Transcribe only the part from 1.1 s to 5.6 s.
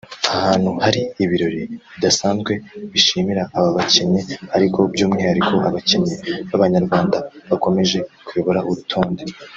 ibirori bidasanzwe bishimira aba bakinnyi ariko by’umwihariko